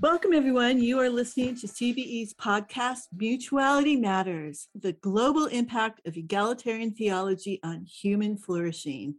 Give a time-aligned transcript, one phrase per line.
[0.00, 0.80] Welcome, everyone.
[0.80, 7.84] You are listening to CBE's podcast, Mutuality Matters The Global Impact of Egalitarian Theology on
[7.84, 9.16] Human Flourishing.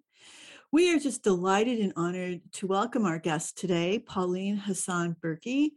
[0.71, 5.71] We are just delighted and honored to welcome our guests today, Pauline Hassan Berkey.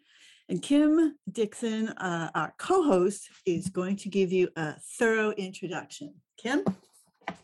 [0.48, 6.14] And Kim Dixon, uh, our co host, is going to give you a thorough introduction.
[6.36, 6.64] Kim?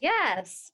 [0.01, 0.71] Yes.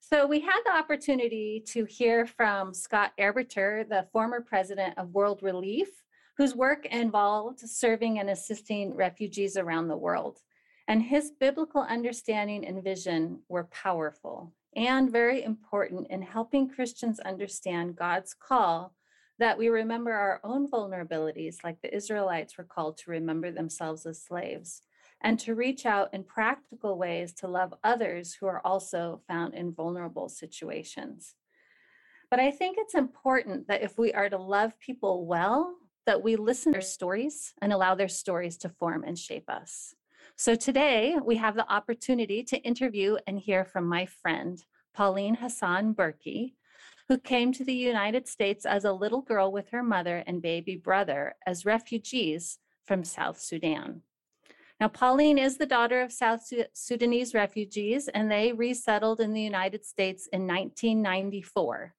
[0.00, 5.40] So we had the opportunity to hear from Scott Arbeiter, the former president of World
[5.42, 5.88] Relief,
[6.36, 10.40] whose work involved serving and assisting refugees around the world.
[10.88, 17.96] And his biblical understanding and vision were powerful and very important in helping Christians understand
[17.96, 18.94] God's call
[19.38, 24.22] that we remember our own vulnerabilities, like the Israelites were called to remember themselves as
[24.22, 24.82] slaves,
[25.22, 29.72] and to reach out in practical ways to love others who are also found in
[29.72, 31.34] vulnerable situations.
[32.30, 35.76] But I think it's important that if we are to love people well,
[36.06, 39.94] that we listen to their stories and allow their stories to form and shape us.
[40.36, 44.62] So today we have the opportunity to interview and hear from my friend,
[44.94, 46.54] Pauline Hassan Berkey,
[47.08, 50.76] who came to the United States as a little girl with her mother and baby
[50.76, 54.02] brother as refugees from South Sudan.
[54.80, 59.84] Now, Pauline is the daughter of South Sudanese refugees, and they resettled in the United
[59.84, 61.94] States in 1994.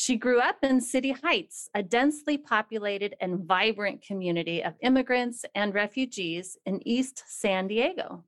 [0.00, 5.74] She grew up in City Heights, a densely populated and vibrant community of immigrants and
[5.74, 8.22] refugees in East San Diego.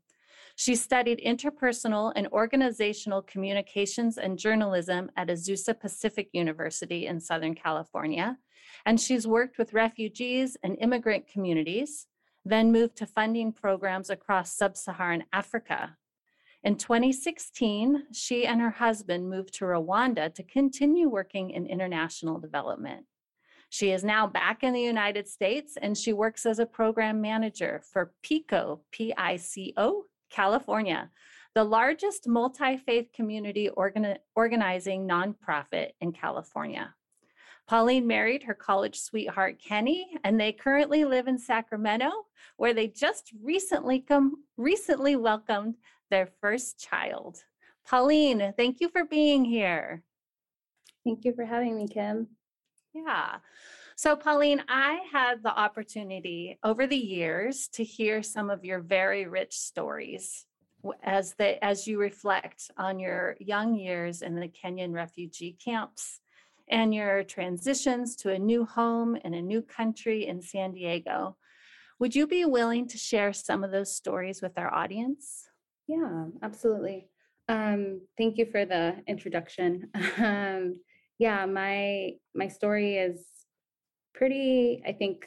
[0.57, 8.37] She studied interpersonal and organizational communications and journalism at Azusa Pacific University in Southern California,
[8.85, 12.09] and she's worked with refugees and immigrant communities,
[12.45, 15.97] then moved to funding programs across sub Saharan Africa,
[16.63, 23.07] in 2016, she and her husband moved to Rwanda to continue working in international development.
[23.71, 27.81] She is now back in the United States and she works as a program manager
[27.91, 31.09] for PICO, P I C O, California,
[31.55, 36.95] the largest multi faith community organi- organizing nonprofit in California.
[37.69, 42.11] Pauline married her college sweetheart Kenny, and they currently live in Sacramento,
[42.57, 44.05] where they just recently
[44.57, 45.77] recently welcomed
[46.11, 47.43] their first child.
[47.87, 50.03] Pauline, thank you for being here.
[51.05, 52.29] Thank you for having me, Kim.
[52.93, 53.37] Yeah.
[53.97, 59.27] So, Pauline, I had the opportunity over the years to hear some of your very
[59.27, 60.47] rich stories
[61.03, 66.21] as the as you reflect on your young years in the Kenyan refugee camps
[66.71, 71.37] and your transitions to a new home in a new country in San Diego.
[71.99, 75.50] Would you be willing to share some of those stories with our audience?
[75.91, 77.09] Yeah, absolutely.
[77.49, 79.91] Um, thank you for the introduction.
[80.19, 80.79] um,
[81.19, 83.27] yeah, my my story is
[84.15, 84.83] pretty.
[84.87, 85.27] I think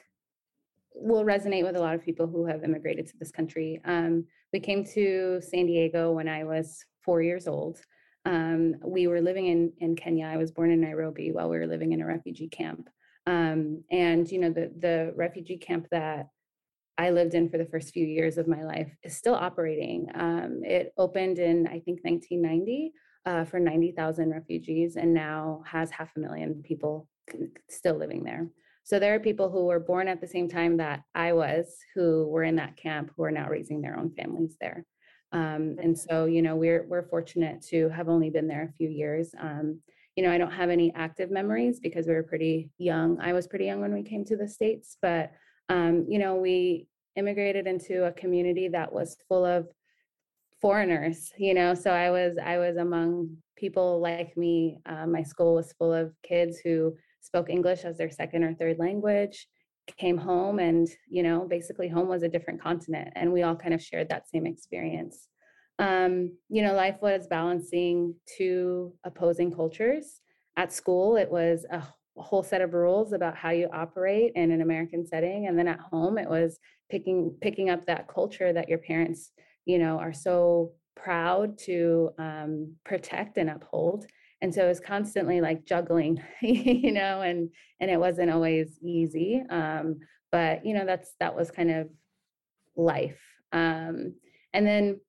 [0.96, 3.81] will resonate with a lot of people who have immigrated to this country.
[3.84, 7.81] Um, we came to San Diego when I was four years old.
[8.23, 10.28] Um, we were living in in Kenya.
[10.28, 12.90] I was born in Nairobi while we were living in a refugee camp.
[13.28, 16.29] Um, and you know the the refugee camp that
[16.98, 20.08] I lived in for the first few years of my life is still operating.
[20.14, 22.92] Um, it opened in, I think, 1990
[23.26, 27.08] uh, for 90,000 refugees and now has half a million people
[27.70, 28.48] still living there.
[28.84, 32.28] So there are people who were born at the same time that I was, who
[32.28, 34.86] were in that camp, who are now raising their own families there.
[35.32, 38.90] Um, and so, you know, we're we're fortunate to have only been there a few
[38.90, 39.34] years.
[39.40, 39.80] Um,
[40.16, 43.20] you know, I don't have any active memories because we were pretty young.
[43.20, 45.32] I was pretty young when we came to the states, but
[45.70, 49.68] um, you know, we immigrated into a community that was full of
[50.62, 54.80] foreigners, you know, so I was I was among people like me.
[54.86, 58.80] Uh, my school was full of kids who spoke English as their second or third
[58.80, 59.48] language,
[59.98, 63.74] came home, and you know, basically home was a different continent, and we all kind
[63.74, 65.28] of shared that same experience.
[65.80, 70.22] Um, you know, life was balancing two opposing cultures.
[70.56, 71.84] At school, it was a
[72.18, 75.48] whole set of rules about how you operate in an American setting.
[75.48, 79.32] And then at home, it was picking picking up that culture that your parents,
[79.66, 84.06] you know, are so proud to um, protect and uphold.
[84.44, 87.50] and so it was constantly like juggling you know and
[87.80, 89.98] and it wasn't always easy um
[90.32, 91.90] but you know that's that was kind of
[92.76, 93.22] life
[93.54, 94.14] um
[94.54, 95.00] and then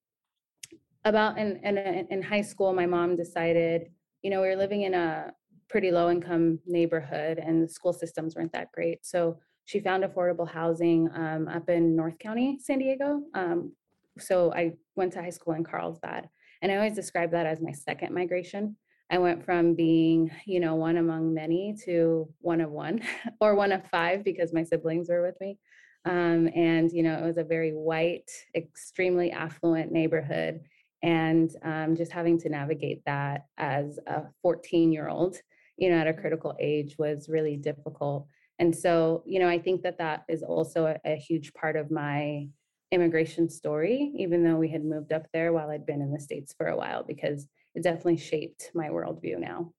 [1.05, 1.77] about in in,
[2.11, 3.91] in high school my mom decided
[4.23, 5.33] you know we were living in a
[5.69, 10.49] pretty low income neighborhood and the school systems weren't that great so she found affordable
[10.49, 13.73] housing um, up in north county san diego um,
[14.19, 16.29] so i went to high school in carlsbad
[16.63, 18.77] and i always describe that as my second migration
[19.11, 23.03] I went from being, you know, one among many to one of one
[23.41, 25.59] or one of five because my siblings were with me.
[26.07, 30.61] Um, and, you know, it was a very white, extremely affluent neighborhood.
[31.03, 35.37] And um, just having to navigate that as a 14 year old,
[35.77, 38.27] you know, at a critical age was really difficult.
[38.59, 41.91] And so, you know, I think that that is also a, a huge part of
[41.91, 42.49] my
[42.93, 46.55] immigration story, even though we had moved up there while I'd been in the States
[46.57, 49.73] for a while, because it definitely shaped my worldview now.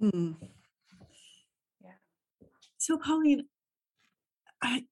[0.00, 0.32] Hmm.
[1.80, 1.92] Yeah.
[2.78, 3.44] So, Pauline,
[4.60, 4.84] I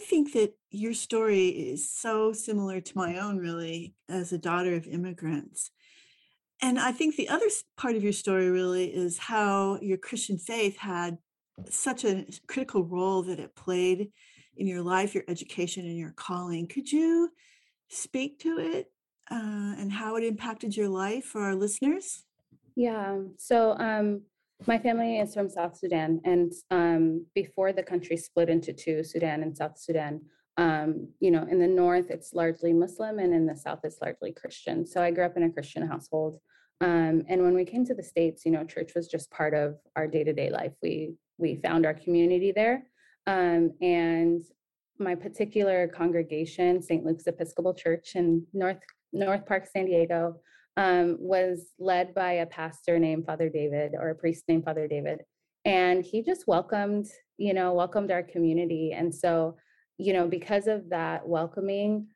[0.00, 4.74] I think that your story is so similar to my own, really, as a daughter
[4.74, 5.70] of immigrants.
[6.62, 7.46] And I think the other
[7.76, 11.18] part of your story really is how your Christian faith had
[11.68, 14.10] such a critical role that it played
[14.56, 16.66] in your life, your education, and your calling.
[16.66, 17.30] Could you
[17.88, 18.92] speak to it
[19.30, 22.24] uh, and how it impacted your life for our listeners?
[22.76, 23.18] Yeah.
[23.36, 24.22] So um,
[24.66, 29.42] my family is from South Sudan, and um, before the country split into two, Sudan
[29.42, 30.20] and South Sudan,
[30.56, 34.32] um, you know, in the north it's largely Muslim, and in the south it's largely
[34.32, 34.86] Christian.
[34.86, 36.38] So I grew up in a Christian household,
[36.80, 39.76] um, and when we came to the states, you know, church was just part of
[39.96, 40.72] our day to day life.
[40.82, 42.84] We we found our community there,
[43.26, 44.42] um, and
[44.98, 47.04] my particular congregation, St.
[47.04, 48.78] Luke's Episcopal Church in North
[49.12, 50.40] North Park, San Diego,
[50.76, 55.22] um, was led by a pastor named Father David or a priest named Father David.
[55.64, 57.06] And he just welcomed,
[57.38, 58.92] you know, welcomed our community.
[58.92, 59.56] And so,
[59.98, 62.08] you know, because of that welcoming,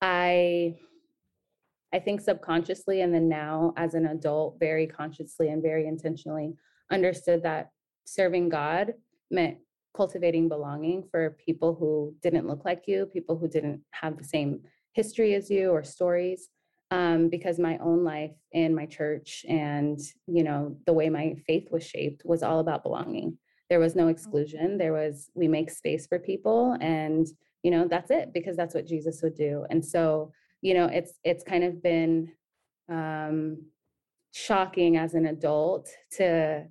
[0.00, 0.76] I
[1.94, 6.54] I think subconsciously and then now as an adult, very consciously and very intentionally
[6.90, 7.70] understood that
[8.04, 8.94] serving God
[9.30, 9.58] meant
[9.96, 14.60] cultivating belonging for people who didn't look like you, people who didn't have the same
[14.92, 16.48] history as you or stories
[16.90, 21.68] um, because my own life in my church and you know the way my faith
[21.70, 23.36] was shaped was all about belonging
[23.68, 24.78] there was no exclusion.
[24.78, 27.26] There was we make space for people and
[27.62, 29.66] you know that's it because that's what jesus would do.
[29.70, 30.32] And so
[30.62, 32.32] you know it's it's kind of been
[32.88, 33.58] um
[34.32, 36.64] shocking as an adult to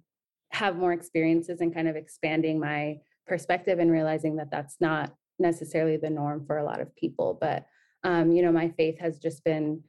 [0.51, 5.97] have more experiences and kind of expanding my perspective and realizing that that's not necessarily
[5.97, 7.37] the norm for a lot of people.
[7.39, 7.65] But
[8.03, 9.83] um, you know my faith has just been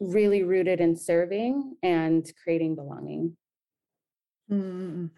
[0.00, 3.36] really rooted in serving and creating belonging.
[4.50, 5.10] Mm,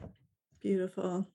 [0.63, 1.27] beautiful.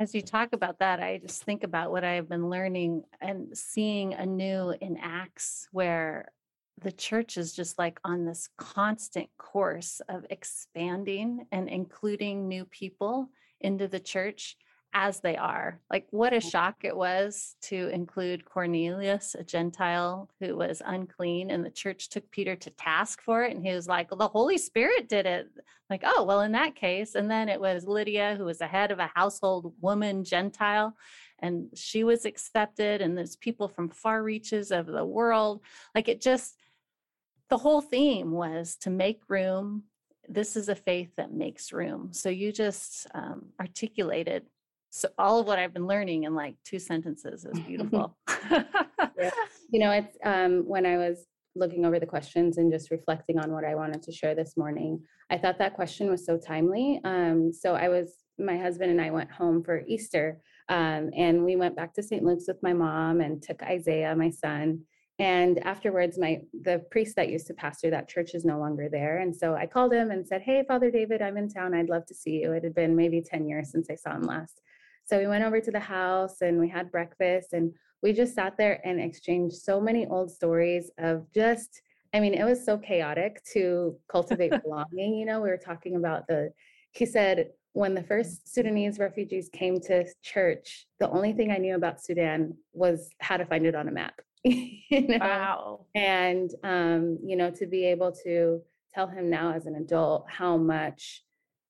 [0.00, 4.14] As you talk about that, I just think about what I've been learning and seeing
[4.14, 6.32] anew in Acts, where
[6.80, 13.28] the church is just like on this constant course of expanding and including new people
[13.60, 14.56] into the church
[14.94, 15.80] as they are.
[15.90, 21.64] Like, what a shock it was to include Cornelius, a Gentile who was unclean, and
[21.64, 23.54] the church took Peter to task for it.
[23.54, 25.48] And he was like, well, the Holy Spirit did it.
[25.90, 27.16] Like, oh, well, in that case.
[27.16, 30.96] And then it was Lydia, who was the head of a household woman, Gentile,
[31.40, 33.02] and she was accepted.
[33.02, 35.60] And there's people from far reaches of the world.
[35.94, 36.56] Like, it just,
[37.50, 39.82] the whole theme was to make room
[40.28, 42.08] this is a faith that makes room.
[42.12, 44.46] So you just um, articulated
[44.94, 48.16] so all of what I've been learning in like two sentences is beautiful.
[48.50, 49.30] yeah.
[49.70, 53.50] You know, it's um, when I was looking over the questions and just reflecting on
[53.50, 57.00] what I wanted to share this morning, I thought that question was so timely.
[57.04, 61.56] Um, so I was, my husband and I went home for Easter um, and we
[61.56, 62.22] went back to St.
[62.22, 64.82] Luke's with my mom and took Isaiah, my son.
[65.18, 69.18] And afterwards, my the priest that used to pastor that church is no longer there.
[69.18, 71.72] And so I called him and said, Hey, Father David, I'm in town.
[71.72, 72.52] I'd love to see you.
[72.52, 74.60] It had been maybe 10 years since I saw him last.
[75.04, 78.56] So we went over to the house and we had breakfast and we just sat
[78.58, 81.82] there and exchanged so many old stories of just,
[82.12, 85.14] I mean, it was so chaotic to cultivate belonging.
[85.14, 86.52] You know, we were talking about the,
[86.92, 91.74] he said, when the first Sudanese refugees came to church, the only thing I knew
[91.74, 94.20] about Sudan was how to find it on a map.
[94.44, 95.18] you know?
[95.18, 95.86] Wow.
[95.94, 98.62] And, um, you know, to be able to
[98.94, 101.24] tell him now as an adult how much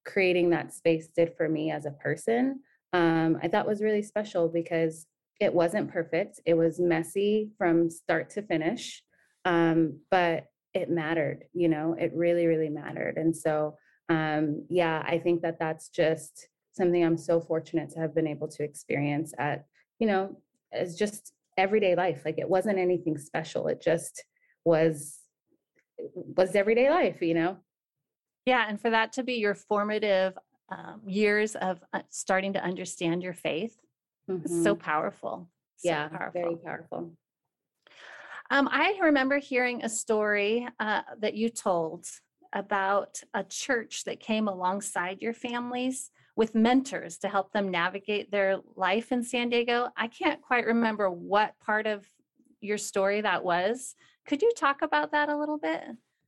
[0.04, 2.60] creating that space did for me as a person
[2.94, 5.06] um, I thought was really special because
[5.40, 6.40] it wasn't perfect.
[6.46, 9.02] It was messy from start to finish.
[9.44, 13.18] Um, but it mattered, you know, it really, really mattered.
[13.18, 13.76] And so,
[14.08, 18.48] um, yeah, I think that that's just something I'm so fortunate to have been able
[18.48, 19.66] to experience at,
[19.98, 20.40] you know,
[20.72, 22.22] as just everyday life.
[22.24, 23.68] Like it wasn't anything special.
[23.68, 24.24] It just
[24.64, 25.18] was
[25.98, 27.58] was everyday life, you know.
[28.46, 30.36] Yeah, and for that to be your formative
[30.68, 33.76] um, years of uh, starting to understand your faith,
[34.30, 34.62] mm-hmm.
[34.62, 35.48] so powerful.
[35.76, 36.42] So yeah, powerful.
[36.42, 37.12] very powerful.
[38.50, 42.06] Um, I remember hearing a story uh, that you told
[42.52, 48.58] about a church that came alongside your families with mentors to help them navigate their
[48.76, 49.88] life in San Diego.
[49.96, 52.06] I can't quite remember what part of
[52.60, 53.94] your story that was.
[54.26, 55.82] Could you talk about that a little bit?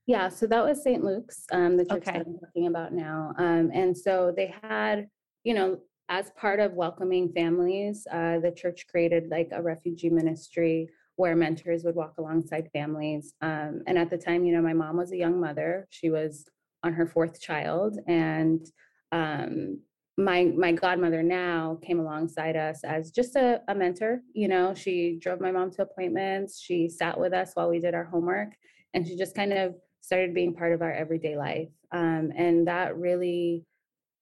[0.07, 1.03] Yeah, so that was St.
[1.03, 2.19] Luke's, um, the church okay.
[2.19, 3.35] that I'm talking about now.
[3.39, 5.09] Um, and so they had,
[5.43, 10.89] you know, as part of welcoming families, uh, the church created like a refugee ministry
[11.17, 13.35] where mentors would walk alongside families.
[13.41, 15.89] Um, and at the time, you know, my mom was a young mother.
[15.91, 16.47] She was
[16.85, 18.65] on her fourth child, and
[19.11, 19.81] um,
[20.19, 25.19] my my godmother now came alongside us as just a, a mentor you know she
[25.21, 28.49] drove my mom to appointments she sat with us while we did our homework
[28.95, 29.75] and she just kind of
[30.07, 33.65] started being part of our everyday life um, and that really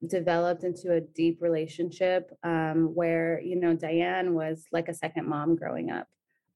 [0.07, 5.55] developed into a deep relationship um, where you know diane was like a second mom
[5.55, 6.07] growing up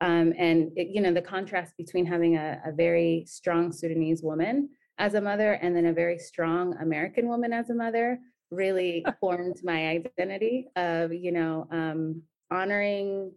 [0.01, 4.69] um, and it, you know the contrast between having a, a very strong sudanese woman
[4.97, 8.19] as a mother and then a very strong american woman as a mother
[8.51, 13.31] really formed my identity of you know um, honoring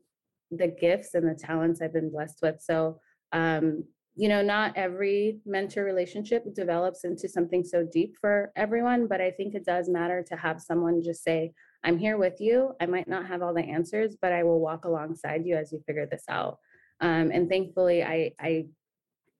[0.51, 2.62] the gifts and the talents I've been blessed with.
[2.62, 3.00] So
[3.31, 9.22] um, you know, not every mentor relationship develops into something so deep for everyone, but
[9.22, 11.53] I think it does matter to have someone just say,
[11.84, 12.74] I'm here with you.
[12.82, 15.82] I might not have all the answers, but I will walk alongside you as you
[15.88, 16.58] figure this out.
[17.00, 18.65] Um, and thankfully, I, I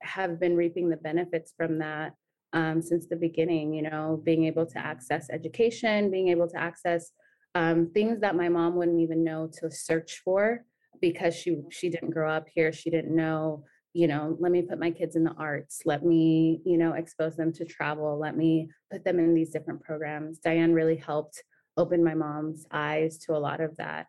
[0.02, 2.14] have been reaping the benefits from that
[2.54, 7.12] um, since the beginning, you know, being able to access education, being able to access
[7.56, 10.66] um, things that my mom wouldn't even know to search for
[11.02, 12.72] because she she didn't grow up here.
[12.72, 13.64] She didn't know,
[13.94, 17.36] you know, let me put my kids in the arts, let me, you know, expose
[17.36, 20.40] them to travel, let me put them in these different programs.
[20.40, 21.44] Diane really helped
[21.78, 24.08] open my mom's eyes to a lot of that.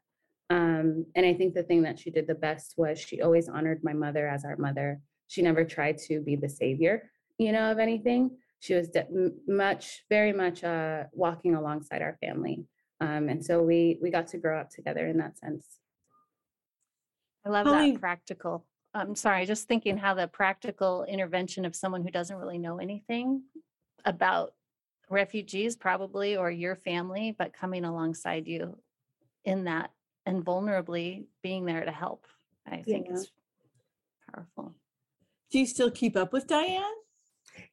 [0.51, 3.81] Um, and I think the thing that she did the best was she always honored
[3.83, 5.01] my mother as our mother.
[5.29, 7.11] She never tried to be the savior
[7.43, 8.31] you know, of anything.
[8.61, 12.65] She was de- much, very much uh, walking alongside our family.
[13.01, 15.67] Um, and so we we got to grow up together in that sense.
[17.45, 18.65] I love that practical.
[18.95, 23.43] I'm sorry, just thinking how the practical intervention of someone who doesn't really know anything
[24.05, 24.53] about
[25.09, 28.79] refugees, probably, or your family, but coming alongside you
[29.45, 29.91] in that
[30.27, 32.27] and vulnerably being there to help.
[32.67, 33.15] I think yeah.
[33.15, 33.31] is
[34.33, 34.75] powerful.
[35.51, 36.83] Do you still keep up with Diane?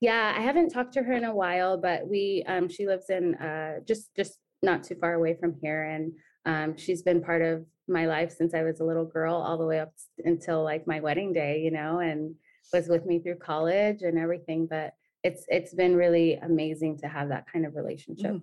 [0.01, 3.35] Yeah, I haven't talked to her in a while, but we um, she lives in
[3.35, 6.11] uh, just just not too far away from here, and
[6.45, 9.65] um, she's been part of my life since I was a little girl, all the
[9.65, 9.93] way up
[10.23, 12.35] until like my wedding day, you know, and
[12.73, 14.67] was with me through college and everything.
[14.67, 14.93] But
[15.23, 18.31] it's it's been really amazing to have that kind of relationship.
[18.31, 18.41] Mm.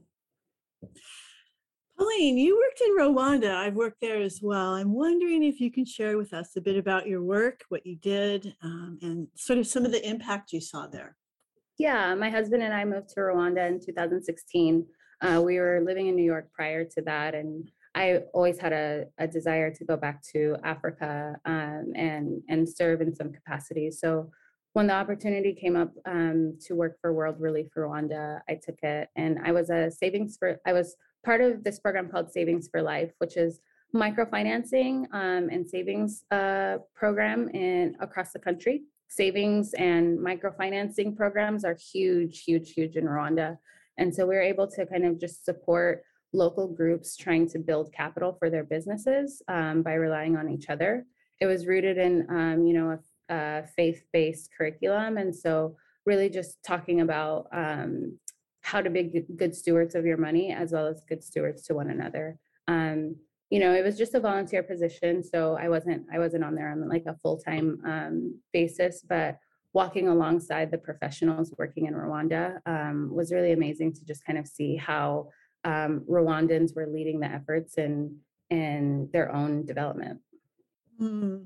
[1.98, 3.54] Pauline, you worked in Rwanda.
[3.56, 4.74] I've worked there as well.
[4.74, 7.96] I'm wondering if you can share with us a bit about your work, what you
[7.96, 11.16] did, um, and sort of some of the impact you saw there.
[11.78, 14.86] Yeah, my husband and I moved to Rwanda in 2016.
[15.22, 19.06] Uh, we were living in New York prior to that, and I always had a,
[19.18, 23.90] a desire to go back to Africa um, and and serve in some capacity.
[23.90, 24.30] So
[24.74, 29.08] when the opportunity came up um, to work for World Relief Rwanda, I took it,
[29.16, 32.82] and I was a savings for I was part of this program called Savings for
[32.82, 33.60] Life, which is
[33.94, 41.76] microfinancing um, and savings uh, program in across the country savings and microfinancing programs are
[41.92, 43.58] huge, huge, huge in Rwanda.
[43.98, 47.92] And so we are able to kind of just support local groups trying to build
[47.92, 51.04] capital for their businesses um, by relying on each other.
[51.40, 56.62] It was rooted in, um, you know, a, a, faith-based curriculum, and so really just
[56.64, 58.18] talking about um,
[58.62, 61.90] how to be good stewards of your money as well as good stewards to one
[61.90, 62.38] another.
[62.68, 63.16] Um,
[63.50, 66.70] you know it was just a volunteer position so i wasn't i wasn't on there
[66.70, 69.38] on like a full-time um, basis but
[69.72, 74.46] walking alongside the professionals working in rwanda um, was really amazing to just kind of
[74.46, 75.28] see how
[75.64, 78.16] um, rwandans were leading the efforts in
[78.50, 80.20] in their own development
[81.00, 81.44] mm.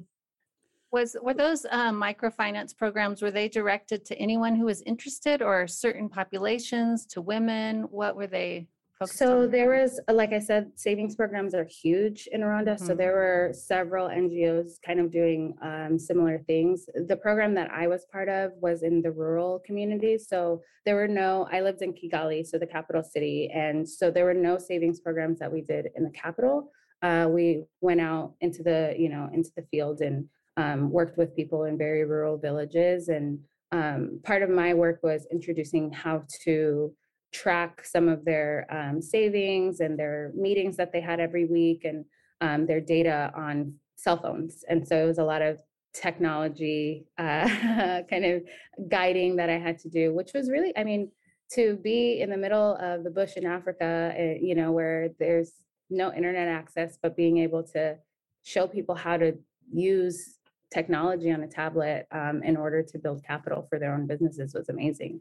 [0.93, 5.67] was were those um, microfinance programs were they directed to anyone who was interested or
[5.67, 9.51] certain populations to women what were they focused So on?
[9.51, 12.79] there was, uh, like I said, savings programs are huge in Rwanda.
[12.79, 12.99] So Mhm.
[12.99, 16.87] there were several NGOs kind of doing um, similar things.
[16.95, 20.29] The program that I was part of was in the rural communities.
[20.29, 23.51] So there were no, I lived in Kigali, so the capital city.
[23.55, 26.71] And so there were no savings programs that we did in the capital.
[27.01, 30.29] Uh, we went out into the, you know, into the field and
[30.59, 33.09] um, worked with people in very rural villages.
[33.09, 33.39] And
[33.73, 36.95] um, part of my work was introducing how to
[37.33, 42.05] track some of their um, savings and their meetings that they had every week and
[42.41, 44.65] um, their data on cell phones.
[44.69, 45.61] And so it was a lot of
[45.93, 47.49] technology uh,
[48.11, 48.43] kind of
[48.89, 51.11] guiding that I had to do, which was really, I mean,
[51.53, 55.53] to be in the middle of the bush in Africa, uh, you know, where there's
[55.91, 57.97] no internet access, but being able to
[58.43, 59.37] show people how to
[59.73, 60.37] use
[60.73, 64.69] technology on a tablet um, in order to build capital for their own businesses was
[64.69, 65.21] amazing.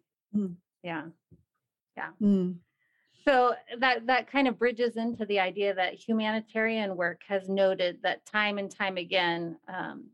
[0.84, 1.06] Yeah.
[2.22, 2.56] Mm.
[3.28, 8.26] So that that kind of bridges into the idea that humanitarian work has noted that
[8.26, 10.10] time and time again, um,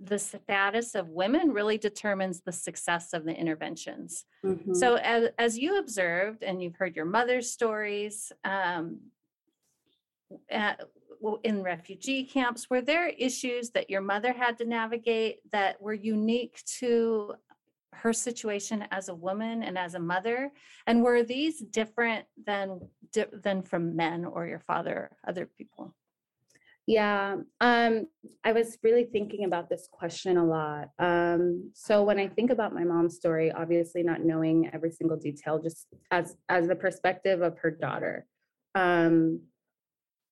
[0.00, 4.24] the status of women really determines the success of the interventions.
[4.44, 4.76] Mhm.
[4.76, 8.32] So as as you observed, and you've heard your mother's stories.
[8.44, 9.12] Um,
[10.50, 10.84] at-
[11.42, 16.62] in refugee camps, were there issues that your mother had to navigate that were unique
[16.78, 17.34] to
[17.92, 20.52] her situation as a woman and as a mother?
[20.86, 22.80] And were these different than
[23.32, 25.94] than from men or your father, other people?
[26.86, 28.06] Yeah, um,
[28.44, 30.88] I was really thinking about this question a lot.
[30.98, 35.58] Um, so when I think about my mom's story, obviously not knowing every single detail,
[35.58, 38.26] just as as the perspective of her daughter,
[38.74, 39.40] um,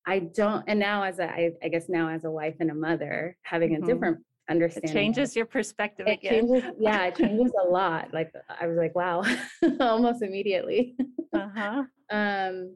[0.07, 0.65] I don't.
[0.67, 3.71] And now, as a, I, I guess now as a wife and a mother, having
[3.73, 3.83] Mhm.
[3.83, 4.91] a different understanding.
[4.91, 6.49] of- changes your perspective It again.
[6.49, 6.65] changes.
[6.79, 8.13] Yeah, it changes a lot.
[8.13, 9.23] Like I was like, wow,
[9.81, 10.97] almost immediately.
[11.35, 11.85] Uh-huh.
[12.11, 12.75] um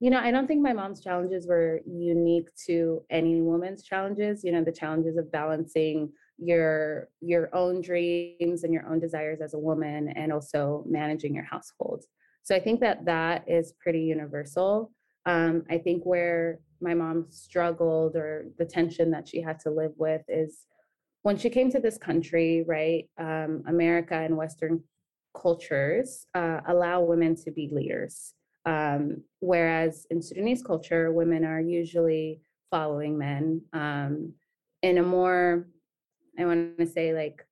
[0.00, 4.50] you know i don't think my mom's challenges were unique to any woman's challenges you
[4.50, 9.58] know the challenges of balancing your your own dreams and your own desires as a
[9.58, 12.02] woman and also managing your household
[12.42, 14.90] so i think that that is pretty universal
[15.26, 19.92] um, i think where my mom struggled or the tension that she had to live
[19.98, 20.64] with is
[21.22, 24.82] when she came to this country right um, america and western
[25.40, 28.34] cultures uh, allow women to be leaders
[28.66, 34.34] um, whereas in Sudanese culture, women are usually following men um,
[34.82, 35.66] in a more,
[36.38, 37.44] I want to say, like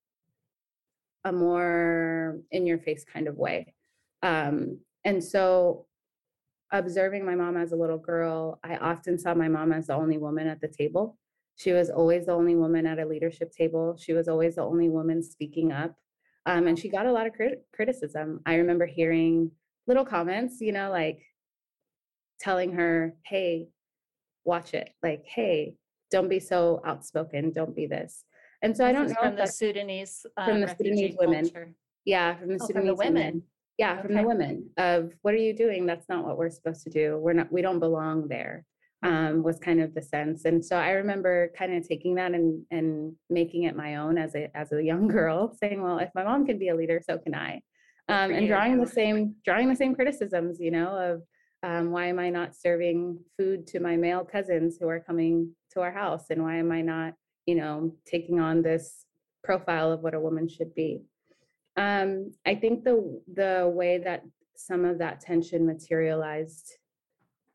[1.25, 3.75] a more in your face kind of way.
[4.23, 5.87] Um, and so,
[6.71, 10.19] observing my mom as a little girl, I often saw my mom as the only
[10.19, 11.17] woman at the table.
[11.59, 13.97] She was always the only woman at a leadership table.
[13.99, 15.95] She was always the only woman speaking up.
[16.47, 18.41] Um, and she got a lot of crit- criticism.
[18.47, 19.51] I remember hearing
[19.89, 21.21] little comments, you know, like
[22.41, 23.69] telling her, hey,
[24.45, 24.91] watch it.
[25.03, 25.75] Like, hey,
[26.13, 27.53] don't be so outspoken.
[27.53, 28.25] Don't be this.
[28.63, 31.43] And so I don't know from the Sudanese from the Sudanese women.
[31.45, 31.75] culture.
[32.05, 33.15] yeah, from the Oh, from the Sudanese women.
[33.15, 33.43] women.
[33.79, 35.87] Yeah, from the women of what are you doing?
[35.87, 37.19] That's not what we're supposed to do.
[37.19, 38.65] We're not, we don't belong there.
[39.05, 40.45] Um, was kind of the sense.
[40.45, 44.35] And so I remember kind of taking that and and making it my own as
[44.35, 47.17] a as a young girl, saying, well, if my mom can be a leader, so
[47.17, 47.61] can I.
[48.09, 51.23] Um, and drawing the same drawing the same criticisms, you know, of
[51.63, 55.81] um, why am I not serving food to my male cousins who are coming to
[55.81, 57.15] our house, and why am I not,
[57.47, 59.05] you know, taking on this
[59.45, 61.03] profile of what a woman should be.
[61.77, 64.23] Um, I think the the way that
[64.57, 66.73] some of that tension materialized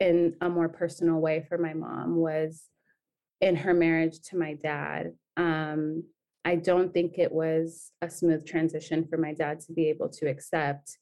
[0.03, 2.65] in a more personal way for my mom was
[3.39, 5.13] in her marriage to my dad.
[5.37, 6.03] Um,
[6.43, 10.27] I don't think it was a smooth transition for my dad to be able to
[10.27, 10.97] accept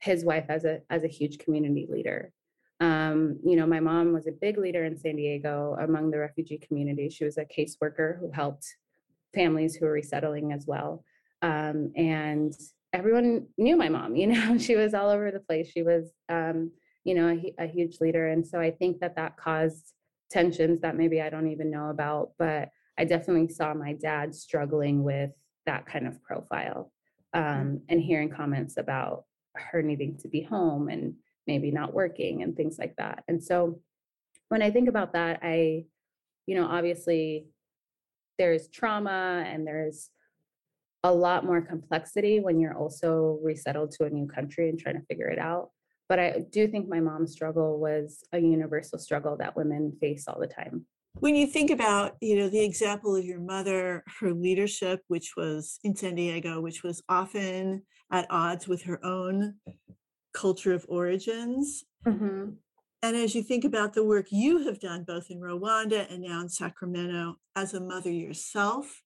[0.00, 2.32] his wife as a as a huge community leader.
[2.80, 6.58] Um, you know, my mom was a big leader in San Diego among the refugee
[6.58, 7.08] community.
[7.10, 8.66] She was a caseworker who helped
[9.34, 11.04] families who were resettling as well.
[11.42, 12.56] Um, and
[12.92, 15.68] everyone knew my mom, you know, she was all over the place.
[15.72, 16.70] She was, um,
[17.04, 18.28] you know, a, a huge leader.
[18.28, 19.92] And so I think that that caused
[20.30, 25.02] tensions that maybe I don't even know about, but I definitely saw my dad struggling
[25.02, 25.30] with
[25.66, 26.92] that kind of profile
[27.34, 31.14] um, and hearing comments about her needing to be home and
[31.46, 33.24] maybe not working and things like that.
[33.28, 33.80] And so
[34.48, 35.84] when I think about that, I,
[36.46, 37.46] you know, obviously
[38.38, 40.10] there's trauma and there's
[41.04, 45.06] a lot more complexity when you're also resettled to a new country and trying to
[45.06, 45.70] figure it out.
[46.08, 50.40] But I do think my mom's struggle was a universal struggle that women face all
[50.40, 50.86] the time.
[51.14, 55.80] When you think about, you know, the example of your mother, her leadership, which was
[55.82, 59.56] in San Diego, which was often at odds with her own
[60.32, 61.84] culture of origins,
[63.02, 66.40] and as you think about the work you have done both in Rwanda and now
[66.40, 69.02] in Sacramento as a mother yourself,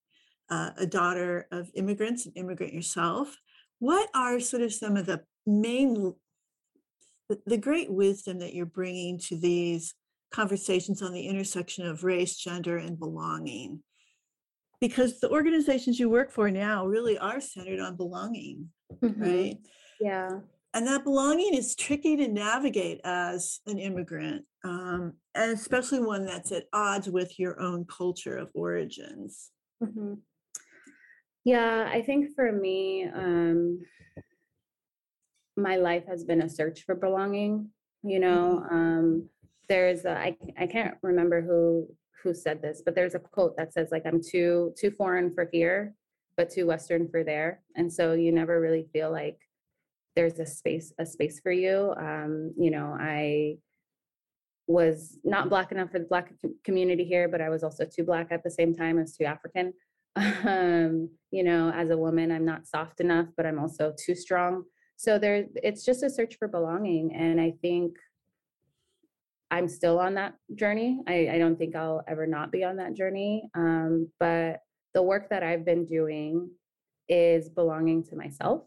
[0.51, 3.37] uh, a daughter of immigrants, an immigrant yourself,
[3.79, 6.15] what are sort of some of the main,
[7.47, 9.95] the, great wisdom that you're bringing to these
[10.33, 13.83] conversations on the intersection of race, gender, and belonging?
[14.81, 18.71] Because the organizations you work for now really are centered on belonging,
[19.03, 19.21] Mhm.
[19.21, 19.59] right?
[20.01, 20.41] Yeah.
[20.75, 26.51] and that belonging is tricky to navigate as an immigrant um, and especially one that's
[26.51, 29.51] at odds with your own culture of origins
[29.83, 30.23] Mhm.
[31.45, 33.81] Yeah, I think for me, um,
[35.57, 37.69] my life has been a search for belonging.
[38.03, 39.29] You know, um,
[39.69, 41.89] there's a, I I can't remember who
[42.23, 45.49] who said this, but there's a quote that says like I'm too too foreign for
[45.53, 45.95] here,
[46.37, 49.39] but too Western for there, and so you never really feel like
[50.17, 51.95] there's a space a space for you.
[51.97, 53.57] Um, you know, I
[54.67, 56.33] was not black enough for the black
[56.65, 59.73] community here, but I was also too black at the same time as too African.
[60.45, 64.65] Um, you know, as a woman, I'm not soft enough, but I'm also too strong.
[65.03, 67.97] So there, it's just a search for belonging, and I think
[69.51, 71.01] I'm still on that journey.
[71.09, 73.51] I, I don't think I'll ever not be on that journey.
[73.57, 74.61] Um, but
[74.95, 76.49] the work that I've been doing
[77.09, 78.63] is belonging to myself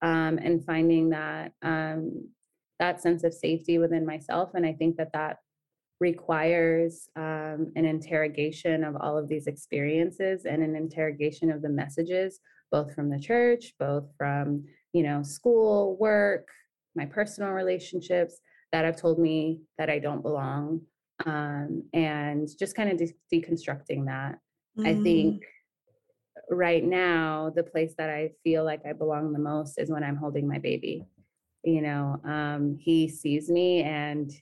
[0.00, 2.30] um, and finding that um,
[2.78, 4.52] that sense of safety within myself.
[4.54, 5.40] And I think that that
[6.00, 12.40] requires um, an interrogation of all of these experiences and an interrogation of the messages,
[12.72, 16.48] both from the church, both from you know school, work,
[16.94, 18.40] my personal relationships
[18.72, 20.82] that have told me that I don't belong,
[21.26, 24.38] um, and just kind of de- deconstructing that.
[24.84, 25.44] I Mm, think
[26.48, 30.16] right now the place that I feel like I belong the most is when I'm
[30.16, 31.06] holding my baby.
[31.62, 34.32] You know, um, he sees me and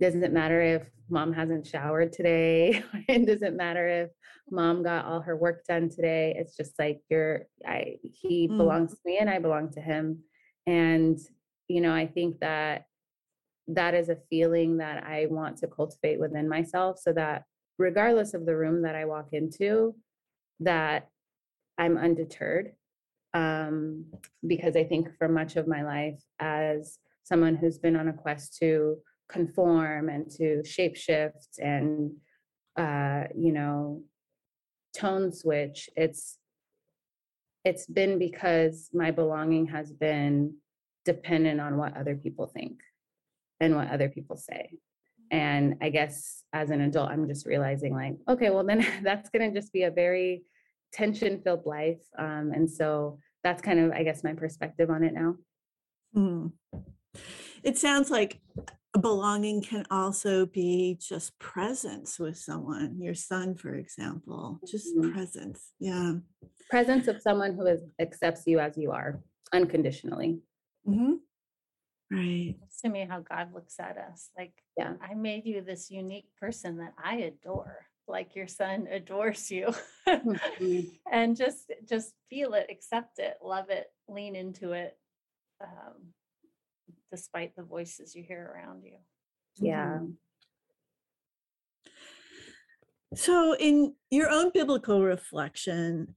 [0.00, 2.82] doesn't matter if mom hasn't showered today.
[3.08, 4.10] it doesn't matter if
[4.50, 6.34] mom got all her work done today.
[6.36, 8.56] It's just like you're I he Mm.
[8.56, 10.20] belongs to me and I belong to him.
[10.66, 11.18] And
[11.68, 12.86] you know, I think that
[13.68, 17.44] that is a feeling that I want to cultivate within myself so that
[17.78, 19.94] regardless of the room that I walk into,
[20.60, 21.08] that
[21.78, 22.72] I'm undeterred.
[23.32, 24.06] Um,
[24.44, 28.56] because I think for much of my life, as someone who's been on a quest
[28.58, 28.96] to
[29.30, 32.12] conform and to shapeshift and,
[32.76, 34.02] uh, you know,
[34.96, 36.38] tone switch, it's
[37.64, 40.54] it's been because my belonging has been
[41.04, 42.80] dependent on what other people think
[43.60, 44.70] and what other people say.
[45.30, 49.52] And I guess as an adult, I'm just realizing like, okay, well then that's gonna
[49.52, 50.42] just be a very
[50.92, 52.00] tension-filled life.
[52.18, 55.36] Um, and so that's kind of, I guess, my perspective on it now.
[56.16, 56.52] mm.
[57.62, 58.40] it sounds like
[59.00, 65.12] belonging can also be just presence with someone your son for example just Mhm.
[65.12, 66.14] presence yeah
[66.68, 69.20] Presence of someone who is, accepts you as you are
[69.52, 70.40] unconditionally.
[70.86, 71.14] mm-hmm.
[72.10, 74.30] right It's to me how God looks at us.
[74.36, 74.94] Like, Yeah.
[75.00, 79.68] I made you this unique person that I adore, like your son adores you.
[80.08, 80.38] Mhm.
[81.12, 84.96] and just just feel it, accept it, love it, lean into it,
[85.60, 86.14] um,
[87.10, 88.98] despite the voices you hear around you.
[89.56, 89.98] Yeah.
[90.00, 90.16] Mhm.
[93.14, 96.14] So, in your own biblical reflection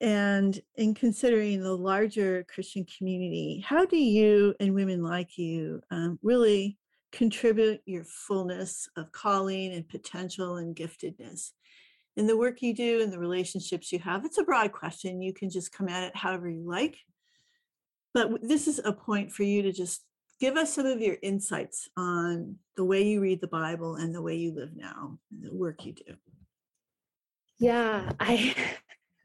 [0.00, 6.18] and in considering the larger Christian community, how do you and women like you um,
[6.22, 6.78] really
[7.12, 11.52] contribute your fullness of calling and potential and giftedness
[12.16, 14.24] in the work you do and the relationships you have?
[14.24, 15.22] It's a broad question.
[15.22, 16.96] You can just come at it however you like.
[18.14, 20.02] But this is a point for you to just
[20.40, 24.22] give us some of your insights on the way you read the Bible and the
[24.22, 26.14] way you live now, and the work you do.
[27.58, 28.54] Yeah, I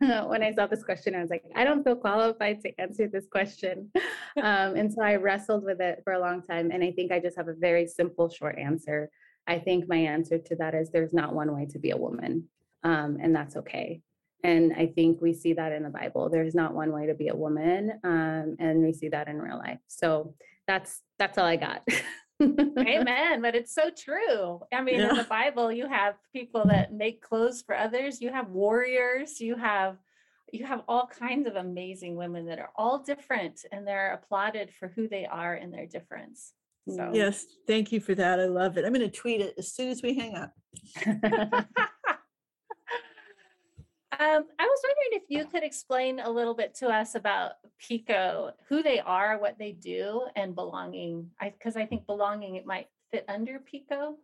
[0.28, 3.28] when I saw this question, I was like, I don't feel qualified to answer this
[3.32, 3.91] question.
[4.38, 6.71] Um, and so I wrestled with it for a long time.
[6.71, 9.10] And I think I just have a very simple, short answer.
[9.45, 12.47] I think my answer to that is there's not one way to be a woman,
[12.86, 14.02] um, and that's okay.
[14.45, 16.30] And I think we see that in the Bible.
[16.30, 19.58] There's not one way to be a woman, um, and we see that in real
[19.58, 19.80] life.
[19.88, 20.34] So
[20.71, 21.88] that's that's all I got.
[22.41, 23.41] Amen.
[23.41, 24.62] But it's so true.
[24.73, 28.21] I mean, in the Bible, you have people that make clothes for others.
[28.21, 29.39] You have warriors.
[29.39, 29.97] You have
[30.51, 34.89] you have all kinds of amazing women that are all different and they're applauded for
[34.89, 36.53] who they are and their difference.
[36.89, 38.39] So Yes, thank you for that.
[38.39, 38.84] I love it.
[38.84, 40.51] I'm going to tweet it as soon as we hang up.
[44.19, 48.52] Um, I was wondering if you could explain a little bit to us about Pico,
[48.67, 51.30] who they are, what they do, and belonging.
[51.39, 54.15] I because I think belonging it might fit under PICO?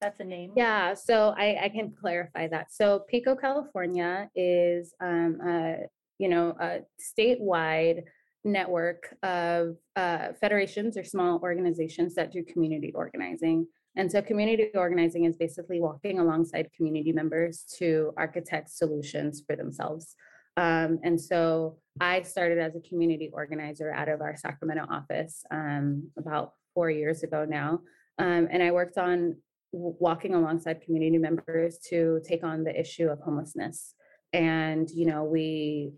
[0.00, 0.52] That's a name.
[0.56, 2.72] Yeah, so I, I can clarify that.
[2.72, 5.76] So Pico, California is, um, a,
[6.18, 8.02] you know, a statewide
[8.44, 13.68] network of uh, federations or small organizations that do community organizing.
[13.96, 20.16] And so community organizing is basically walking alongside community members to architect solutions for themselves.
[20.56, 26.10] Um, and so I started as a community organizer out of our Sacramento office um,
[26.18, 27.80] about four years ago now.
[28.18, 29.36] Um, and I worked on
[29.72, 33.94] w- walking alongside community members to take on the issue of homelessness.
[34.32, 35.92] And, you know, we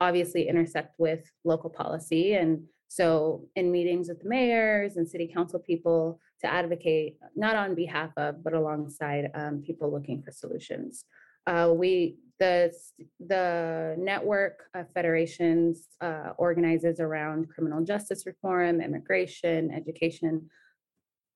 [0.00, 2.34] obviously intersect with local policy.
[2.34, 7.74] And so in meetings with the mayors and city council people to advocate, not on
[7.74, 11.04] behalf of, but alongside um, people looking for solutions.
[11.46, 12.72] Uh, we, the,
[13.26, 20.48] the network of federations uh, organizes around criminal justice reform, immigration, education,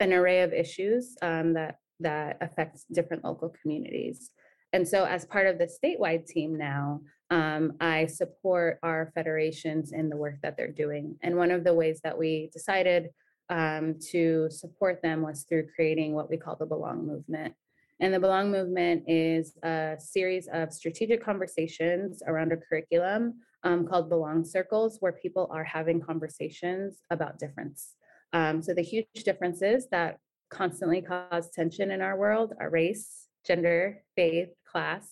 [0.00, 4.30] an array of issues um, that, that affects different local communities.
[4.72, 10.08] And so as part of the statewide team now, um, I support our federations in
[10.08, 11.16] the work that they're doing.
[11.22, 13.10] And one of the ways that we decided
[13.50, 17.54] um, to support them was through creating what we call the Belong Movement.
[18.00, 24.08] And the Belong Movement is a series of strategic conversations around a curriculum um, called
[24.08, 27.94] Belong Circles, where people are having conversations about difference.
[28.32, 30.18] Um, so the huge differences that
[30.50, 35.08] constantly cause tension in our world are race, gender, faith, class.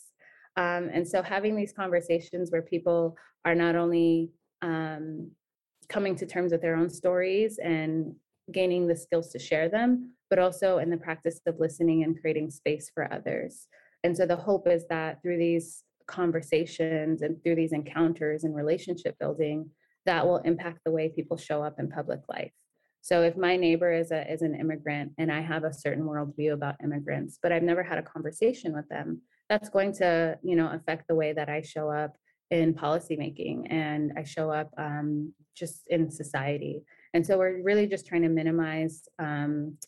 [0.56, 5.30] Um, and so having these conversations where people are not only um,
[5.92, 8.14] coming to terms with their own stories and
[8.50, 12.50] gaining the skills to share them, but also in the practice of listening and creating
[12.50, 13.68] space for others.
[14.02, 19.16] And so the hope is that through these conversations and through these encounters and relationship
[19.20, 19.68] building,
[20.06, 22.52] that will impact the way people show up in public life.
[23.02, 26.52] So if my neighbor is a is an immigrant and I have a certain worldview
[26.52, 30.70] about immigrants, but I've never had a conversation with them, that's going to you know
[30.72, 32.16] affect the way that I show up
[32.52, 36.82] in policymaking and I show up um, just in society.
[37.14, 39.78] And so we're really just trying to minimize um,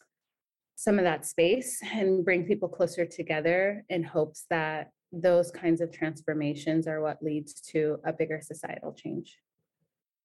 [0.75, 5.93] some of that space and bring people closer together in hopes that those kinds of
[5.93, 9.39] transformations are what leads to a bigger societal change.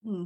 [0.06, 0.26] Hmm.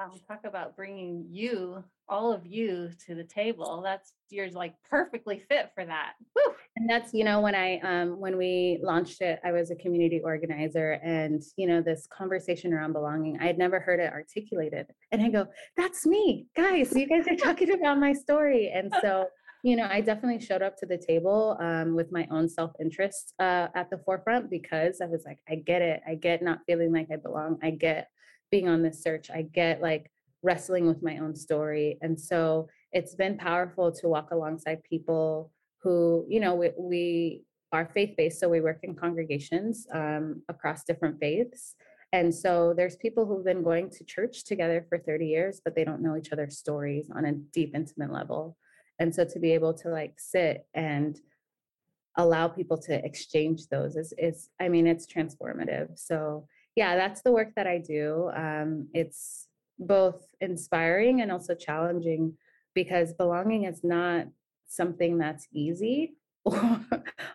[0.00, 3.82] Um, talk about bringing you, all of you to the table.
[3.84, 6.12] That's you're like perfectly fit for that.
[6.34, 6.54] Woo!
[6.76, 10.20] And that's, you know, when I, um, when we launched it, I was a community
[10.24, 14.86] organizer and, you know, this conversation around belonging, I had never heard it articulated.
[15.12, 18.72] And I go, that's me, guys, you guys are talking about my story.
[18.74, 19.26] And so,
[19.62, 23.34] you know, I definitely showed up to the table um, with my own self interest
[23.38, 26.00] uh, at the forefront because I was like, I get it.
[26.08, 27.58] I get not feeling like I belong.
[27.62, 28.08] I get
[28.50, 29.30] being on this search.
[29.30, 30.10] I get like
[30.42, 31.98] wrestling with my own story.
[32.00, 37.90] And so it's been powerful to walk alongside people who, you know, we, we are
[37.94, 38.40] faith based.
[38.40, 41.74] So we work in congregations um, across different faiths.
[42.12, 45.84] And so there's people who've been going to church together for 30 years, but they
[45.84, 48.56] don't know each other's stories on a deep, intimate level.
[48.98, 51.18] And so to be able to like sit and
[52.16, 55.96] allow people to exchange those is, is I mean, it's transformative.
[55.96, 58.30] So yeah, that's the work that I do.
[58.34, 62.36] Um, it's both inspiring and also challenging
[62.74, 64.26] because belonging is not
[64.68, 66.80] something that's easy or,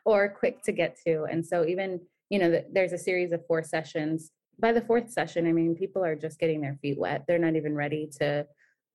[0.05, 1.23] or quick to get to.
[1.23, 4.31] And so even, you know, there's a series of four sessions.
[4.57, 7.25] By the fourth session, I mean, people are just getting their feet wet.
[7.27, 8.47] They're not even ready to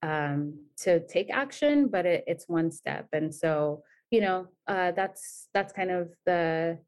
[0.03, 3.07] um, to take action, but it, it's one step.
[3.13, 6.79] And so, you know, uh, that's that's kind of the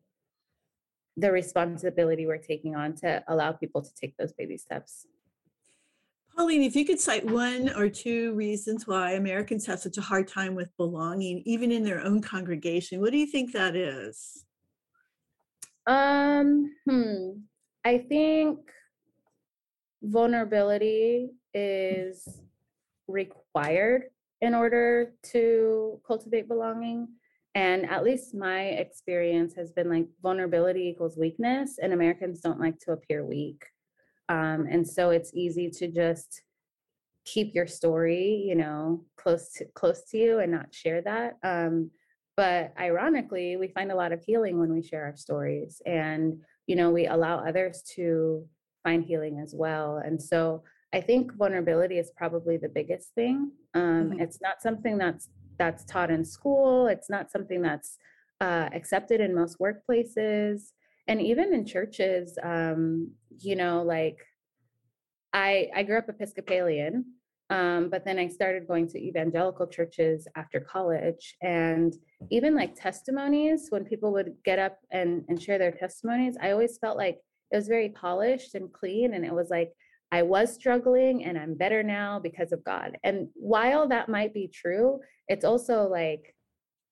[1.16, 5.06] the responsibility we're taking on to allow people to take those baby steps.
[6.36, 10.26] Pauline, if you could cite one or two reasons why Americans have such a hard
[10.26, 14.46] time with belonging, even in their own congregation, what do you think that is?
[15.86, 17.30] Um, hmm.
[17.84, 18.60] I think
[20.02, 22.40] vulnerability is
[23.08, 24.04] required
[24.40, 27.08] in order to cultivate belonging.
[27.54, 32.78] And at least my experience has been like vulnerability equals weakness, and Americans don't like
[32.80, 33.64] to appear weak.
[34.28, 36.42] Um, and so it's easy to just
[37.24, 41.34] keep your story, you know, close to close to you and not share that.
[41.42, 41.90] Um,
[42.36, 46.76] but ironically, we find a lot of healing when we share our stories, and you
[46.76, 48.46] know, we allow others to
[48.82, 49.98] find healing as well.
[49.98, 50.62] And so
[50.92, 53.50] I think vulnerability is probably the biggest thing.
[53.74, 54.20] Um, mm-hmm.
[54.20, 55.28] It's not something that's
[55.62, 56.72] that's taught in school.
[56.94, 57.90] It's not something that's
[58.46, 60.58] uh, accepted in most workplaces,
[61.08, 62.24] and even in churches.
[62.52, 62.82] Um,
[63.48, 64.18] you know, like
[65.46, 66.94] I I grew up Episcopalian,
[67.52, 71.36] Um, but then I started going to evangelical churches after college.
[71.42, 71.92] And
[72.30, 76.78] even like testimonies, when people would get up and, and share their testimonies, I always
[76.78, 77.18] felt like
[77.50, 79.12] it was very polished and clean.
[79.14, 79.70] And it was like,
[80.12, 82.98] I was struggling and I'm better now because of God.
[83.02, 86.34] And while that might be true, it's also like,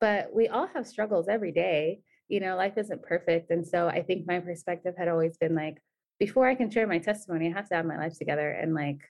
[0.01, 2.01] but we all have struggles every day.
[2.29, 3.51] You know, life isn't perfect.
[3.51, 5.77] And so I think my perspective had always been like,
[6.19, 8.53] before I can share my testimony, I have to have my life together.
[8.53, 9.01] And like,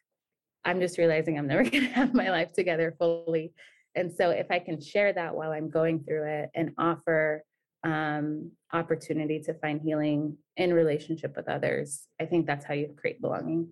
[0.65, 3.53] I'm just realizing I'm never going to have my life together fully.
[3.95, 7.45] And so if I can share that while I'm going through it and offer
[7.85, 13.21] um, opportunity to find healing in relationship with others, I think that's how you create
[13.21, 13.69] belonging.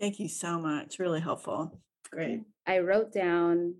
[0.00, 0.98] Thank you so much.
[0.98, 1.78] Really helpful.
[2.10, 2.40] Great.
[2.66, 3.74] I wrote down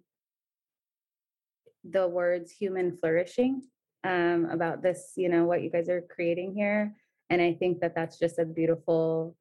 [1.83, 3.63] the words human flourishing
[4.05, 6.95] um, about this, you know, what you guys are creating here.
[7.31, 9.35] And I think that that's just a beautiful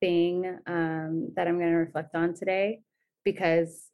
[0.00, 2.80] thing um, that I'm going to reflect on today
[3.24, 3.90] because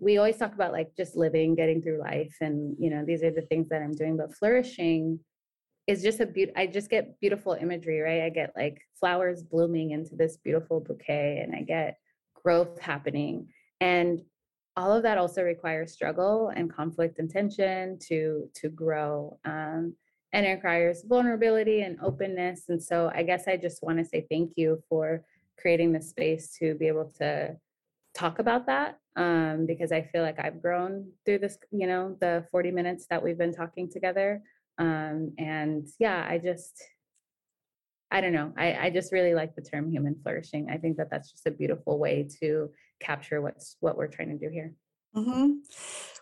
[0.00, 2.36] we always talk about like just living, getting through life.
[2.40, 5.18] And, you know, these are the things that I'm doing, but flourishing
[5.86, 8.22] is just a beautiful, I just get beautiful imagery, right?
[8.22, 11.98] I get like flowers blooming into this beautiful bouquet and I get
[12.34, 13.48] growth happening.
[13.80, 14.22] And
[14.76, 19.38] all of that also requires struggle and conflict and tension to to grow.
[19.44, 19.94] Um,
[20.32, 22.64] and it requires vulnerability and openness.
[22.68, 25.24] And so I guess I just want to say thank you for
[25.58, 27.56] creating the space to be able to
[28.14, 32.44] talk about that um, because I feel like I've grown through this, you know, the
[32.50, 34.42] 40 minutes that we've been talking together.
[34.78, 36.82] Um, and yeah, I just,
[38.10, 38.52] I don't know.
[38.56, 40.68] I, I just really like the term human flourishing.
[40.70, 44.48] I think that that's just a beautiful way to capture what's what we're trying to
[44.48, 44.72] do here.
[45.14, 45.52] Mm-hmm.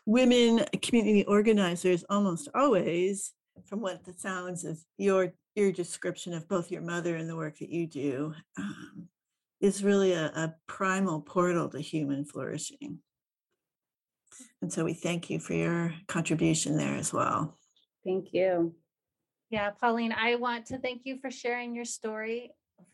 [0.07, 3.33] Women community organizers almost always,
[3.67, 7.59] from what the sounds of your your description of both your mother and the work
[7.59, 9.09] that you do, um,
[9.61, 12.99] is really a, a primal portal to human flourishing.
[14.63, 17.57] And so we thank you for your contribution there as well.
[18.05, 18.75] Thank you.
[19.51, 22.51] Yeah, Pauline, I want to thank you for sharing your story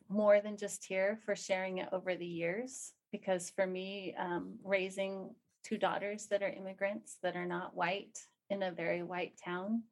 [0.09, 2.93] more than just here, for sharing it over the years.
[3.13, 8.19] Because for me, um, raising two daughters that are immigrants that are not white
[8.51, 9.83] in a very white town,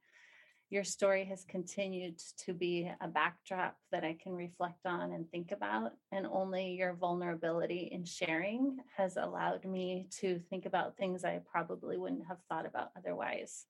[0.70, 5.50] your story has continued to be a backdrop that I can reflect on and think
[5.50, 5.92] about.
[6.12, 11.96] And only your vulnerability in sharing has allowed me to think about things I probably
[11.96, 13.64] wouldn't have thought about otherwise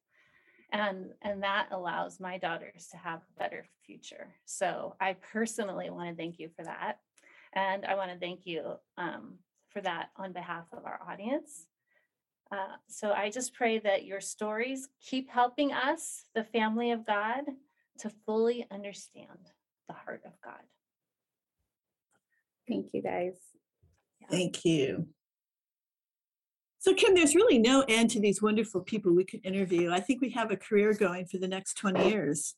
[0.72, 4.28] and and that allows my daughters to have a better future.
[4.44, 6.98] So i personally want to thank you for that.
[7.54, 9.35] And i want to thank you um,
[9.68, 11.66] for that on behalf of our audience.
[12.50, 17.44] Uh, so i just pray that your stories keep helping us the family of god
[17.98, 19.52] to fully understand
[19.88, 20.62] the heart of god.
[22.66, 23.37] Thank you guys.
[24.20, 24.26] Yeah.
[24.31, 25.09] thank you
[26.79, 29.91] so, Kim, there's really no end to these wonderful people we could interview.
[29.91, 32.55] I think we have a career going for the next 20 years.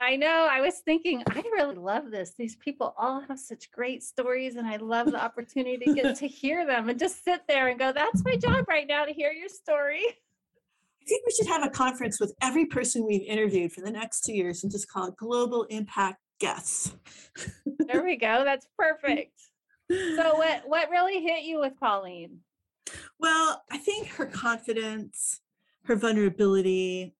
[0.00, 0.48] I know.
[0.50, 2.34] I was thinking, I really love this.
[2.36, 6.26] These people all have such great stories, and I love the opportunity to get to
[6.26, 9.30] hear them and just sit there and go, that's my job right now to hear
[9.32, 10.02] your story.
[10.04, 14.22] I think we should have a conference with every person we've interviewed for the next
[14.22, 16.94] two years and just call it Global Impact Guests.
[17.86, 18.42] there we go.
[18.44, 19.40] That's perfect.
[19.90, 22.38] So, what what really hit you with Pauline?
[23.18, 25.40] Well, I think her confidence,
[25.84, 27.14] her vulnerability,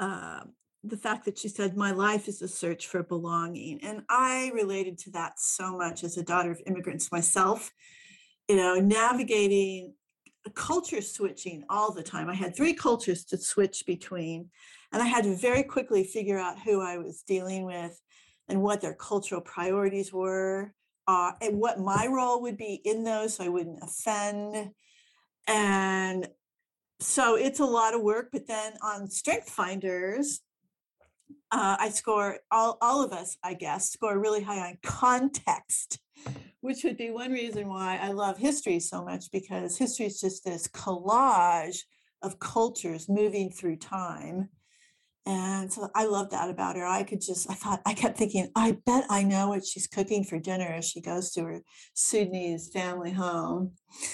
[0.00, 0.40] uh,
[0.82, 3.80] the fact that she said, My life is a search for belonging.
[3.82, 7.72] And I related to that so much as a daughter of immigrants myself,
[8.48, 9.94] you know, navigating
[10.54, 12.28] culture switching all the time.
[12.28, 14.50] I had three cultures to switch between,
[14.92, 17.98] and I had to very quickly figure out who I was dealing with
[18.48, 20.74] and what their cultural priorities were,
[21.06, 24.70] uh, and what my role would be in those so I wouldn't offend
[25.46, 26.28] and
[27.00, 28.28] so it's a lot of work.
[28.32, 30.40] But then on Strength Finders,
[31.50, 35.98] uh, I score all, all of us, I guess, score really high on context,
[36.60, 40.44] which would be one reason why I love history so much because history is just
[40.44, 41.80] this collage
[42.22, 44.48] of cultures moving through time.
[45.26, 46.84] And so I love that about her.
[46.86, 50.22] I could just, I thought, I kept thinking, I bet I know what she's cooking
[50.22, 51.62] for dinner as she goes to her
[51.94, 53.72] Sudanese family home.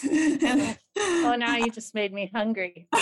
[0.09, 2.87] and, oh, now you just made me hungry.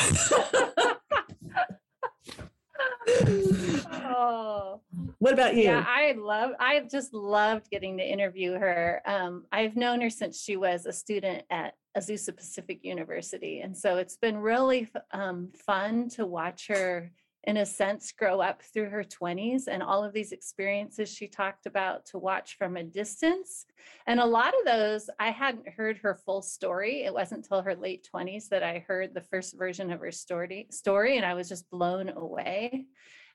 [3.93, 4.81] oh.
[5.19, 5.65] What about you?
[5.65, 9.03] Yeah, I love, I just loved getting to interview her.
[9.05, 13.61] Um, I've known her since she was a student at Azusa Pacific University.
[13.61, 17.11] And so it's been really um, fun to watch her
[17.45, 21.66] in a sense, grow up through her 20s and all of these experiences she talked
[21.66, 23.64] about to watch from a distance.
[24.07, 27.05] And a lot of those, I hadn't heard her full story.
[27.05, 30.66] It wasn't until her late 20s that I heard the first version of her story,
[30.70, 32.86] story and I was just blown away.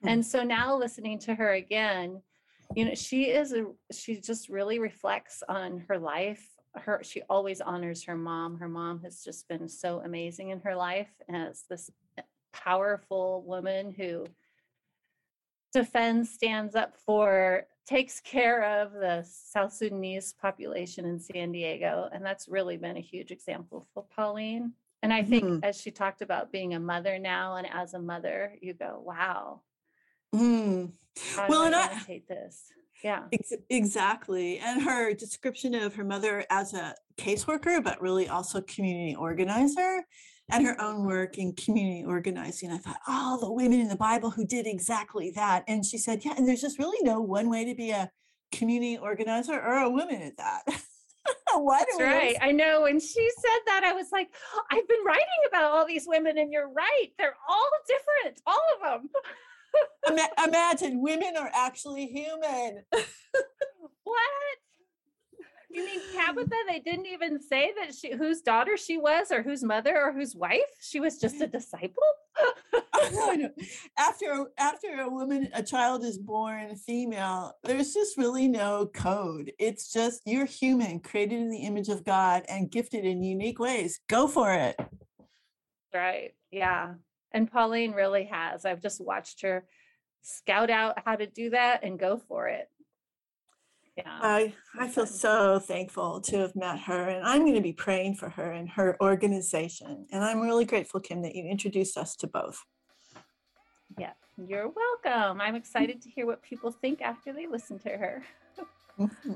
[0.04, 0.08] Mm-hmm.
[0.10, 2.22] And so now listening to her again,
[2.76, 6.46] you know, she is a, she just really reflects on her life
[6.76, 10.76] her she always honors her mom her mom has just been so amazing in her
[10.76, 11.92] life as this
[12.54, 14.26] powerful woman who
[15.74, 22.08] defends, stands up for, takes care of the South Sudanese population in San Diego.
[22.14, 24.74] And that's really been a huge example for Pauline.
[25.02, 25.60] And I think mm.
[25.64, 29.62] as she talked about being a mother now, and as a mother, you go, wow.
[30.34, 30.94] Mm.
[31.50, 32.72] well, and I hate this.
[33.04, 33.24] Yeah.
[33.34, 34.60] Ex- exactly.
[34.60, 40.06] And her description of her mother as a caseworker, but really also community organizer
[40.54, 42.72] and her own work in community organizing.
[42.72, 45.64] I thought, oh, the women in the Bible who did exactly that.
[45.68, 48.10] And she said, yeah, and there's just really no one way to be a
[48.52, 50.62] community organizer or a woman at that.
[51.56, 52.38] Why That's right.
[52.42, 52.82] I know.
[52.82, 54.30] When she said that, I was like,
[54.72, 57.08] I've been writing about all these women, and you're right.
[57.18, 59.02] They're all different, all of
[60.12, 60.18] them.
[60.46, 62.84] Imagine women are actually human.
[64.04, 64.58] what?
[65.74, 66.56] You mean Tabitha?
[66.68, 70.36] They didn't even say that she whose daughter she was, or whose mother, or whose
[70.36, 70.62] wife.
[70.80, 72.04] She was just a disciple.
[73.98, 79.52] after after a woman, a child is born female, there's just really no code.
[79.58, 84.00] It's just you're human, created in the image of God and gifted in unique ways.
[84.08, 84.80] Go for it.
[85.92, 86.36] Right.
[86.52, 86.94] Yeah.
[87.32, 88.64] And Pauline really has.
[88.64, 89.66] I've just watched her
[90.22, 92.70] scout out how to do that and go for it
[93.98, 94.20] yeah.
[94.22, 98.16] I i feel so thankful to have met her and i'm going to be praying
[98.16, 102.28] for her and her organization and i'm really grateful kim that you introduced us to
[102.28, 102.64] both.
[104.00, 104.14] Yeah
[104.48, 105.40] you're welcome.
[105.42, 108.24] I'm excited to hear what people think after they listen to her.
[109.00, 109.34] Mm-hmm.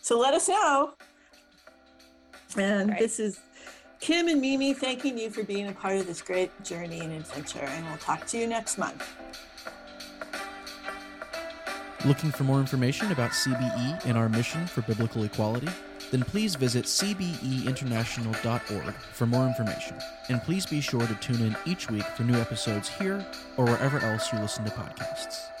[0.00, 0.94] so let us know.
[2.56, 2.98] And right.
[2.98, 3.38] this is
[4.00, 7.60] kim and mimi thanking you for being a part of this great journey and adventure
[7.60, 9.06] and we'll talk to you next month
[12.04, 15.68] Looking for more information about CBE and our mission for biblical equality?
[16.10, 19.96] Then please visit cbeinternational.org for more information.
[20.28, 23.24] And please be sure to tune in each week for new episodes here
[23.56, 25.53] or wherever else you listen to podcasts.